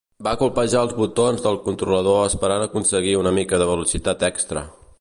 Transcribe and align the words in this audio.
Va 0.27 0.31
colpejar 0.41 0.79
els 0.85 0.95
botons 1.01 1.43
del 1.43 1.59
controlador 1.67 2.17
esperant 2.29 2.65
aconseguir 2.67 3.13
una 3.21 3.35
mica 3.39 3.61
de 3.65 3.69
velocitat 3.73 4.27
extra. 4.33 4.65